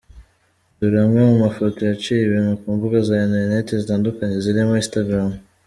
[0.77, 5.29] Dore amwe mu mafoto yaciye ibintu ku mbuga za interinet zitandukanye zirimo Instagram.